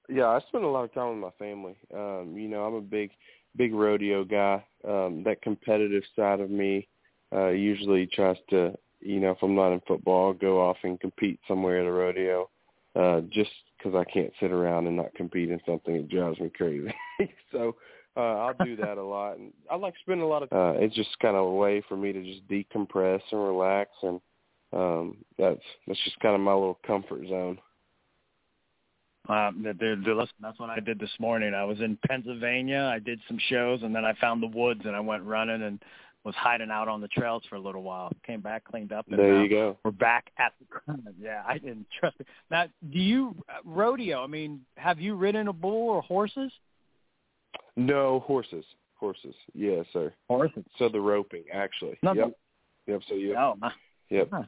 Yeah 0.09 0.27
i 0.27 0.41
spend 0.49 0.65
a 0.65 0.69
lot 0.69 0.85
of 0.85 0.93
time 0.93 1.11
with 1.11 1.19
my 1.19 1.45
family. 1.45 1.77
Um 1.95 2.35
you 2.37 2.49
know 2.49 2.65
i'm 2.65 2.75
a 2.75 2.81
big 2.81 3.11
big 3.57 3.73
rodeo 3.73 4.25
guy. 4.25 4.65
Um 4.89 5.23
that 5.25 5.43
competitive 5.43 6.03
side 6.17 6.41
of 6.41 6.51
me 6.51 6.89
uh, 7.35 7.49
usually 7.49 8.07
tries 8.07 8.37
to, 8.51 8.75
you 9.01 9.21
know, 9.21 9.33
if 9.33 9.39
I'm 9.43 9.55
not 9.55 9.73
in 9.73 9.81
football, 9.87 10.33
go 10.33 10.61
off 10.61 10.77
and 10.85 11.01
compete 11.01 11.41
somewhere 11.49 11.81
at 11.81 11.87
a 11.87 11.93
rodeo, 11.93 12.49
uh, 12.97 13.21
just 13.31 13.51
because 13.77 13.95
I 13.95 14.11
can't 14.11 14.33
sit 14.41 14.53
around 14.53 14.87
and 14.87 14.97
not 14.97 15.15
compete 15.15 15.51
in 15.51 15.61
something. 15.67 15.95
It 15.95 16.09
drives 16.09 16.39
me 16.39 16.51
crazy. 16.51 16.95
so 17.53 17.77
uh, 18.17 18.21
I'll 18.21 18.65
do 18.65 18.77
that 18.77 18.99
a 18.99 19.03
lot, 19.03 19.39
and 19.39 19.53
I 19.71 19.77
like 19.77 19.95
spending 20.01 20.25
a 20.25 20.29
lot 20.29 20.45
of. 20.45 20.53
Uh, 20.53 20.79
it's 20.79 20.95
just 20.95 21.19
kind 21.21 21.37
of 21.37 21.45
a 21.45 21.53
way 21.53 21.83
for 21.89 21.97
me 21.97 22.13
to 22.13 22.23
just 22.23 22.47
decompress 22.49 23.21
and 23.33 23.43
relax, 23.43 23.91
and 24.03 24.21
um, 24.73 25.17
that's 25.39 25.61
that's 25.87 26.03
just 26.05 26.21
kind 26.21 26.35
of 26.35 26.41
my 26.41 26.55
little 26.55 26.79
comfort 26.87 27.27
zone. 27.29 27.59
Um, 29.29 29.65
listen, 29.65 30.29
that's 30.41 30.59
what 30.59 30.69
I 30.69 30.81
did 30.81 30.99
this 30.99 31.11
morning. 31.19 31.55
I 31.55 31.65
was 31.65 31.81
in 31.81 31.99
Pennsylvania. 32.07 32.91
I 32.95 32.99
did 32.99 33.21
some 33.27 33.39
shows, 33.49 33.83
and 33.83 33.97
then 33.97 34.05
I 34.05 34.13
found 34.21 34.43
the 34.43 34.49
woods, 34.49 34.83
and 34.85 34.95
I 34.95 35.01
went 35.01 35.23
running, 35.23 35.63
and 35.63 35.83
was 36.25 36.35
hiding 36.37 36.71
out 36.71 36.89
on 36.89 37.01
the 37.01 37.09
trails 37.09 37.43
for 37.49 37.57
a 37.57 37.61
little 37.61 37.83
while. 37.83 38.11
Came 38.27 38.41
back, 38.41 38.65
cleaned 38.65 38.93
up, 38.93 39.07
and 39.09 39.19
there 39.19 39.43
you 39.43 39.49
go. 39.49 39.79
We're 39.85 39.91
back 39.91 40.31
at 40.39 40.53
the 40.59 40.65
ground. 40.65 41.07
yeah. 41.21 41.43
I 41.47 41.59
didn't 41.59 41.87
trust 41.99 42.17
it. 42.19 42.27
Now, 42.51 42.67
do 42.91 42.99
you 42.99 43.37
rodeo? 43.65 44.25
I 44.25 44.27
mean, 44.27 44.61
have 44.77 45.01
you 45.01 45.15
ridden 45.15 45.49
a 45.49 45.53
bull 45.53 45.91
or 45.91 46.03
horses? 46.03 46.51
No 47.77 48.21
horses. 48.21 48.65
Horses. 48.95 49.35
Yes, 49.53 49.85
sir. 49.93 50.15
Horses. 50.29 50.65
So 50.79 50.89
the 50.89 51.01
roping, 51.01 51.45
actually. 51.53 51.99
Nothing. 52.03 52.21
Yep. 52.21 52.39
Yep. 52.87 53.01
So 53.09 53.15
you. 53.15 53.37
Oh, 53.37 53.55
my. 53.59 53.73
yep. 54.09 54.29
Huh. 54.33 54.45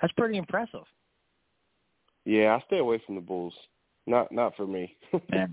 That's 0.00 0.12
pretty 0.14 0.36
impressive. 0.36 0.84
Yeah, 2.24 2.56
I 2.56 2.64
stay 2.66 2.78
away 2.78 3.00
from 3.06 3.14
the 3.14 3.20
bulls. 3.20 3.54
Not 4.06 4.32
not 4.32 4.56
for 4.56 4.66
me. 4.66 4.96
yeah. 5.32 5.46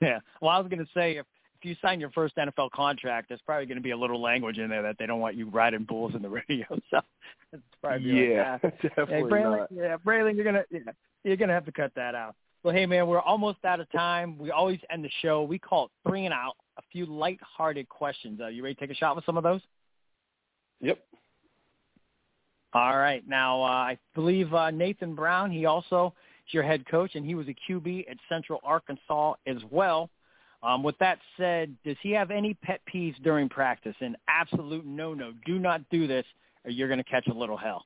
Yeah. 0.00 0.18
Well, 0.40 0.50
I 0.50 0.58
was 0.58 0.68
going 0.68 0.84
to 0.84 0.90
say 0.92 1.16
if 1.16 1.26
if 1.62 1.68
you 1.68 1.76
sign 1.80 2.00
your 2.00 2.10
first 2.10 2.36
NFL 2.36 2.72
contract, 2.72 3.28
there's 3.28 3.40
probably 3.46 3.66
going 3.66 3.76
to 3.76 3.82
be 3.82 3.92
a 3.92 3.96
little 3.96 4.20
language 4.20 4.58
in 4.58 4.68
there 4.68 4.82
that 4.82 4.96
they 4.98 5.06
don't 5.06 5.20
want 5.20 5.36
you 5.36 5.48
riding 5.48 5.84
bulls 5.84 6.12
in 6.14 6.22
the 6.22 6.28
radio. 6.48 6.66
So 6.90 7.00
it's 7.52 7.62
probably 7.80 8.32
yeah, 8.32 8.58
like 8.64 8.82
definitely 8.82 9.14
hey, 9.14 9.22
Breylin, 9.22 9.58
not. 9.58 9.68
Yeah, 9.72 9.96
Breylin, 10.04 10.34
you're 10.34 10.44
gonna 10.44 10.64
yeah, 10.70 10.80
you're 11.22 11.36
gonna 11.36 11.52
have 11.52 11.64
to 11.66 11.72
cut 11.72 11.92
that 11.94 12.14
out. 12.16 12.34
Well, 12.64 12.74
hey 12.74 12.86
man, 12.86 13.06
we're 13.06 13.20
almost 13.20 13.64
out 13.64 13.78
of 13.78 13.90
time. 13.92 14.36
We 14.38 14.50
always 14.50 14.80
end 14.90 15.04
the 15.04 15.10
show. 15.20 15.44
We 15.44 15.58
call 15.58 15.86
it 15.86 15.90
three 16.08 16.24
and 16.24 16.34
out. 16.34 16.54
A 16.78 16.82
few 16.90 17.06
light-hearted 17.06 17.88
questions. 17.88 18.40
Uh, 18.40 18.48
you 18.48 18.62
ready 18.62 18.74
to 18.74 18.80
take 18.80 18.90
a 18.90 18.94
shot 18.94 19.14
with 19.14 19.24
some 19.26 19.36
of 19.36 19.44
those? 19.44 19.60
Yep. 20.80 20.98
All 22.72 22.96
right. 22.96 23.22
Now, 23.28 23.62
uh, 23.62 23.66
I 23.66 23.98
believe 24.14 24.54
uh, 24.54 24.70
Nathan 24.70 25.14
Brown. 25.14 25.50
He 25.50 25.66
also 25.66 26.14
is 26.48 26.54
your 26.54 26.62
head 26.62 26.86
coach, 26.86 27.14
and 27.14 27.26
he 27.26 27.34
was 27.34 27.46
a 27.48 27.54
QB 27.70 28.10
at 28.10 28.16
Central 28.28 28.58
Arkansas 28.64 29.34
as 29.46 29.58
well. 29.70 30.08
Um, 30.62 30.82
with 30.82 30.96
that 30.98 31.18
said, 31.36 31.74
does 31.84 31.96
he 32.02 32.10
have 32.12 32.30
any 32.30 32.54
pet 32.54 32.80
peeves 32.92 33.20
during 33.22 33.48
practice? 33.48 33.96
An 34.00 34.16
absolute 34.28 34.86
no-no. 34.86 35.32
Do 35.44 35.58
not 35.58 35.82
do 35.90 36.06
this, 36.06 36.24
or 36.64 36.70
you're 36.70 36.88
going 36.88 37.02
to 37.02 37.10
catch 37.10 37.26
a 37.26 37.34
little 37.34 37.56
hell. 37.56 37.84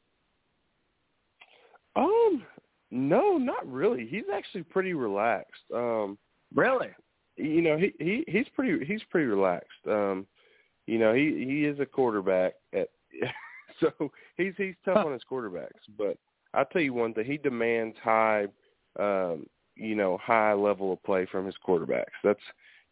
Um, 1.95 2.45
no, 2.90 3.38
not 3.38 3.66
really. 3.71 4.06
He's 4.06 4.25
actually 4.33 4.64
pretty 4.64 4.92
relaxed. 4.92 5.62
Um, 5.75 6.18
really? 6.54 6.90
You 7.37 7.62
know, 7.62 7.76
he 7.78 7.92
he 7.99 8.25
he's 8.28 8.47
pretty 8.54 8.85
he's 8.85 9.02
pretty 9.11 9.26
relaxed. 9.26 9.87
Um, 9.87 10.26
you 10.87 10.99
know, 10.99 11.14
he 11.14 11.45
he 11.47 11.64
is 11.64 11.80
a 11.80 11.87
quarterback 11.87 12.54
at 12.75 12.88
so 13.80 13.90
he's 14.37 14.52
he's 14.56 14.75
tough 14.85 15.04
on 15.04 15.12
his 15.12 15.23
quarterbacks, 15.30 15.68
but 15.99 16.18
I'll 16.54 16.64
tell 16.66 16.83
you 16.83 16.95
one 16.95 17.12
thing, 17.12 17.25
he 17.26 17.37
demands 17.38 17.97
high 18.02 18.47
um, 18.99 19.47
you 19.76 19.95
know, 19.95 20.18
high 20.23 20.54
level 20.54 20.92
of 20.92 21.02
play 21.04 21.26
from 21.30 21.47
his 21.47 21.54
quarterbacks. 21.66 22.16
That's 22.25 22.40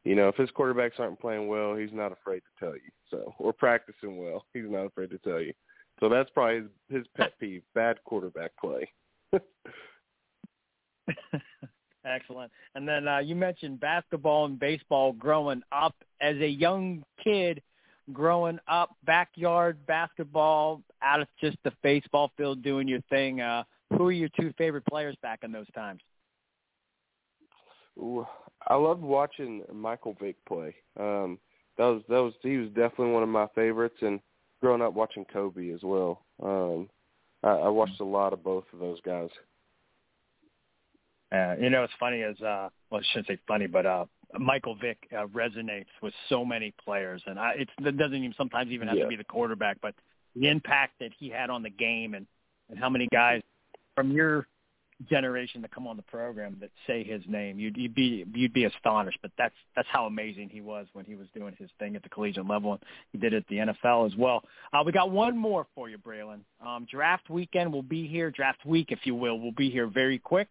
you 0.05 0.15
know, 0.15 0.29
if 0.29 0.37
his 0.37 0.51
quarterbacks 0.51 1.01
aren't 1.01 1.21
playing 1.21 1.49
well, 1.49 1.75
he's 1.75 1.93
not 1.93 2.13
afraid 2.13 2.41
to 2.41 2.65
tell 2.65 2.75
you. 2.75 2.91
So, 3.11 3.35
or 3.39 3.53
practicing 3.53 4.19
well, 4.19 4.45
he's 4.53 4.65
not 4.69 4.87
afraid 4.87 5.11
to 5.11 5.19
tell 5.19 5.41
you. 5.41 5.53
So 6.01 6.09
that's 6.09 6.31
probably 6.31 6.57
his, 6.57 6.99
his 6.99 7.07
pet 7.17 7.33
peeve: 7.41 7.63
bad 7.75 7.99
quarterback 8.05 8.53
play. 8.61 8.91
Excellent. 12.05 12.53
And 12.75 12.87
then 12.87 13.09
uh, 13.09 13.19
you 13.19 13.35
mentioned 13.35 13.81
basketball 13.81 14.45
and 14.45 14.59
baseball 14.59 15.13
growing 15.13 15.63
up 15.73 15.95
as 16.21 16.37
a 16.37 16.49
young 16.49 17.03
kid, 17.23 17.63
growing 18.13 18.59
up 18.69 18.91
backyard 19.05 19.79
basketball 19.87 20.83
out 21.03 21.23
of 21.23 21.29
just 21.41 21.57
the 21.65 21.73
baseball 21.83 22.31
field 22.37 22.63
doing 22.63 22.87
your 22.87 23.01
thing. 23.09 23.41
Uh, 23.41 23.63
who 23.97 24.09
are 24.09 24.13
your 24.13 24.29
two 24.39 24.53
favorite 24.59 24.85
players 24.87 25.17
back 25.23 25.41
in 25.45 25.53
those 25.53 25.71
times? 25.75 26.03
Ooh, 27.99 28.27
I 28.68 28.75
loved 28.75 29.02
watching 29.02 29.62
Michael 29.73 30.16
Vick 30.21 30.37
play. 30.47 30.75
Um, 30.99 31.38
that 31.76 31.87
was 31.87 32.02
that 32.09 32.23
was 32.23 32.33
he 32.42 32.56
was 32.56 32.68
definitely 32.68 33.12
one 33.12 33.23
of 33.23 33.28
my 33.28 33.47
favorites, 33.54 33.97
and 34.00 34.21
growing 34.61 34.83
up 34.83 34.94
watching 34.94 35.25
Kobe 35.33 35.71
as 35.71 35.83
well. 35.83 36.23
Um, 36.42 36.88
I, 37.42 37.50
I 37.50 37.68
watched 37.68 38.00
a 38.00 38.04
lot 38.04 38.33
of 38.33 38.42
both 38.42 38.64
of 38.73 38.78
those 38.78 39.00
guys. 39.02 39.28
Uh, 41.33 41.56
you 41.61 41.68
know, 41.68 41.83
it's 41.83 41.92
funny 41.99 42.23
as 42.23 42.40
uh, 42.40 42.68
well, 42.90 43.00
I 43.00 43.04
shouldn't 43.11 43.26
say 43.26 43.38
funny, 43.49 43.66
but 43.66 43.87
uh, 43.87 44.04
Michael 44.38 44.76
Vick 44.76 44.99
uh, 45.12 45.26
resonates 45.26 45.87
with 46.00 46.14
so 46.28 46.44
many 46.44 46.73
players, 46.85 47.23
and 47.26 47.38
I, 47.38 47.54
it's, 47.59 47.71
it 47.78 47.97
doesn't 47.97 48.14
even 48.14 48.35
sometimes 48.37 48.71
even 48.71 48.88
have 48.88 48.97
yeah. 48.97 49.04
to 49.04 49.09
be 49.09 49.16
the 49.16 49.25
quarterback, 49.25 49.78
but 49.83 49.94
the 50.37 50.49
impact 50.49 50.94
that 51.00 51.11
he 51.18 51.28
had 51.28 51.50
on 51.50 51.62
the 51.62 51.71
game, 51.71 52.14
and 52.14 52.26
and 52.71 52.78
how 52.78 52.88
many 52.88 53.09
guys 53.12 53.42
from 53.94 54.12
your 54.12 54.47
generation 55.09 55.63
to 55.63 55.69
come 55.69 55.87
on 55.87 55.97
the 55.97 56.03
program 56.03 56.57
that 56.61 56.71
say 56.87 57.05
his 57.05 57.23
name. 57.29 57.59
You'd, 57.59 57.77
you'd 57.77 57.95
be 57.95 58.25
you'd 58.35 58.53
be 58.53 58.65
astonished, 58.65 59.19
but 59.23 59.31
that's 59.39 59.55
that's 59.77 59.89
how 59.91 60.07
amazing 60.07 60.51
he 60.51 60.61
was 60.61 60.87
when 60.93 61.05
he 61.05 61.15
was 61.15 61.27
doing 61.35 61.55
his 61.59 61.71
thing 61.79 61.97
at 61.97 62.03
the 62.03 62.09
collegiate 62.09 62.49
level, 62.49 62.73
and 62.73 62.83
he 63.13 63.19
did 63.19 63.33
it 63.33 63.39
at 63.39 63.49
the 63.49 63.57
NFL 63.57 64.07
as 64.11 64.17
well. 64.17 64.43
Uh, 64.73 64.83
we 64.85 64.93
got 64.93 65.11
one 65.11 65.37
more 65.37 65.67
for 65.75 65.89
you, 65.89 65.99
Breylin. 65.99 66.41
Um, 66.65 66.87
draft 66.91 67.31
weekend 67.31 67.73
will 67.73 67.83
be 67.83 68.07
here. 68.07 68.31
Draft 68.31 68.65
week, 68.65 68.89
if 68.91 69.01
you 69.05 69.15
will, 69.15 69.39
will 69.41 69.53
be 69.53 69.71
here 69.71 69.87
very 69.87 70.19
quick. 70.19 70.49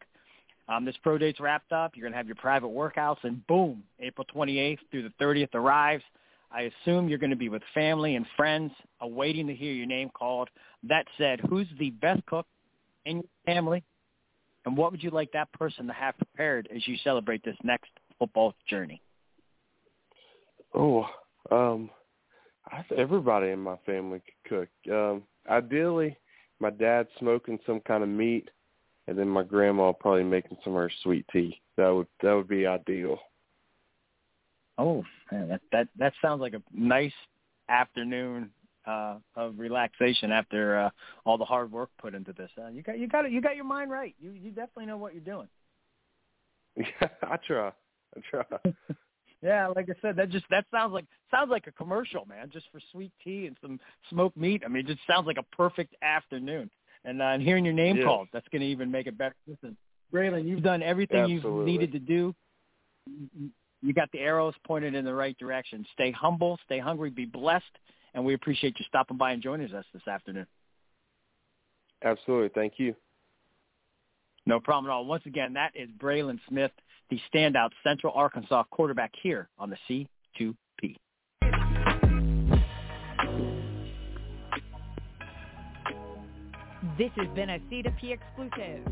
Um, 0.70 0.86
this 0.86 0.96
pro 1.04 1.18
date's 1.18 1.40
wrapped 1.40 1.72
up. 1.72 1.92
You're 1.96 2.04
going 2.04 2.14
to 2.14 2.18
have 2.18 2.28
your 2.28 2.36
private 2.36 2.70
workouts, 2.70 3.24
and 3.24 3.46
boom, 3.48 3.84
April 4.00 4.26
28th 4.34 4.80
through 4.92 5.04
the 5.04 5.24
30th 5.24 5.54
arrives. 5.54 6.04
I 6.52 6.72
assume 6.84 7.10
you're 7.10 7.18
going 7.18 7.32
to 7.32 7.36
be 7.36 7.50
with 7.50 7.64
family 7.74 8.16
and 8.16 8.26
friends, 8.38 8.72
awaiting 9.02 9.48
to 9.48 9.56
hear 9.56 9.74
your 9.74 9.88
name 9.88 10.10
called. 10.14 10.50
That 10.84 11.06
said, 11.18 11.42
who's 11.50 11.68
the 11.80 11.90
best 11.90 12.26
cook 12.28 12.46
in 13.06 13.18
your 13.18 13.26
family? 13.46 13.84
And 14.66 14.78
what 14.78 14.92
would 14.92 15.04
you 15.04 15.10
like 15.10 15.32
that 15.34 15.52
person 15.54 15.88
to 15.88 15.94
have 15.94 16.18
prepared 16.18 16.70
as 16.74 16.88
you 16.88 16.96
celebrate 17.04 17.44
this 17.44 17.58
next 17.64 17.92
football 18.18 18.54
journey? 18.70 19.02
Oh, 20.74 21.06
um, 21.52 21.90
I, 22.68 22.84
everybody 22.98 23.50
in 23.50 23.60
my 23.60 23.76
family 23.86 24.22
could 24.50 24.70
cook. 24.86 24.94
Um, 24.94 25.24
ideally, 25.50 26.18
my 26.60 26.70
dad 26.70 27.08
smoking 27.20 27.60
some 27.66 27.82
kind 27.82 28.04
of 28.04 28.10
meat, 28.10 28.50
and 29.08 29.18
then 29.18 29.28
my 29.28 29.44
grandma 29.44 29.92
probably 29.92 30.24
making 30.24 30.58
some 30.64 30.74
of 30.74 30.80
her 30.80 30.92
sweet 31.04 31.26
tea. 31.32 31.60
That 31.78 31.90
would 31.90 32.08
that 32.22 32.34
would 32.34 32.48
be 32.48 32.66
ideal. 32.66 33.20
Oh, 34.78 35.04
man, 35.32 35.50
that 35.50 35.62
that 35.72 35.88
that 35.98 36.14
sounds 36.22 36.42
like 36.42 36.54
a 36.54 36.62
nice 36.74 37.14
afternoon 37.70 38.50
uh, 38.86 39.16
of 39.36 39.58
relaxation 39.58 40.32
after 40.32 40.80
uh, 40.80 40.90
all 41.26 41.38
the 41.38 41.46
hard 41.46 41.72
work 41.72 41.90
put 42.02 42.14
into 42.14 42.34
this. 42.34 42.50
Uh, 42.58 42.68
you 42.68 42.82
got 42.84 43.00
you 43.00 43.08
got 43.08 43.26
it. 43.26 43.32
you 43.32 43.42
got 43.42 43.56
your 43.56 43.66
mind 43.66 43.92
right. 43.92 44.16
You 44.20 44.32
you 44.32 44.50
definitely 44.50 44.88
know 44.88 44.98
what 44.98 45.14
you're 45.14 45.24
doing. 45.24 45.48
Yeah, 46.76 47.08
I 47.24 47.38
try. 47.46 47.72
I 48.16 48.22
try. 48.30 48.44
yeah, 49.42 49.68
like 49.68 49.90
I 49.90 49.94
said, 50.02 50.16
that 50.18 50.30
just 50.30 50.46
that 50.50 50.66
sounds 50.72 50.94
like 50.94 51.06
sounds 51.32 51.50
like 51.50 51.68
a 51.68 51.72
commercial, 51.72 52.26
man. 52.26 52.50
Just 52.52 52.66
for 52.72 52.80
sweet 52.92 53.12
tea 53.24 53.48
and 53.48 53.58
some 53.62 53.80
smoked 54.10 54.38
meat. 54.38 54.64
I 54.66 54.70
mean, 54.70 54.86
it 54.86 54.88
just 54.88 55.08
sounds 55.08 55.28
like 55.28 55.38
a 55.38 55.56
perfect 55.56 55.96
afternoon. 56.02 56.70
And, 57.06 57.22
uh, 57.22 57.26
and 57.26 57.44
hearing 57.44 57.66
your 57.66 57.74
name 57.74 57.98
yeah. 57.98 58.06
called, 58.06 58.30
that's 58.32 58.48
going 58.48 58.62
to 58.62 58.68
even 58.68 58.90
make 58.90 59.08
it 59.08 59.18
better. 59.18 59.36
Listen, 59.46 59.76
Breylin, 60.14 60.48
you've 60.48 60.64
done 60.64 60.82
everything 60.82 61.36
Absolutely. 61.36 61.50
you've 61.50 61.66
needed 61.66 61.92
to 61.92 62.00
do. 62.00 62.34
You 63.82 63.94
got 63.94 64.10
the 64.14 64.20
arrows 64.20 64.54
pointed 64.66 64.96
in 64.96 65.04
the 65.04 65.14
right 65.14 65.38
direction. 65.38 65.86
Stay 65.94 66.12
humble, 66.12 66.58
stay 66.66 66.80
hungry, 66.80 67.10
be 67.10 67.26
blessed, 67.26 67.66
and 68.14 68.24
we 68.24 68.34
appreciate 68.34 68.78
you 68.80 68.86
stopping 68.88 69.18
by 69.18 69.32
and 69.32 69.42
joining 69.42 69.74
us 69.74 69.86
this 69.94 70.08
afternoon. 70.08 70.48
Absolutely. 72.04 72.50
Thank 72.54 72.74
you. 72.78 72.96
No 74.46 74.60
problem 74.60 74.92
at 74.92 74.94
all. 74.94 75.06
Once 75.06 75.26
again, 75.26 75.54
that 75.54 75.72
is 75.76 75.90
Breylin 75.98 76.40
Smith, 76.50 76.72
the 77.10 77.20
standout 77.34 77.70
Central 77.84 78.14
Arkansas 78.14 78.64
quarterback 78.72 79.12
here 79.22 79.50
on 79.58 79.70
the 79.70 80.08
C2P. 80.38 80.98
This 86.98 87.10
has 87.16 87.28
been 87.34 87.50
a 87.50 87.60
C2P 87.72 88.12
exclusive. 88.12 88.86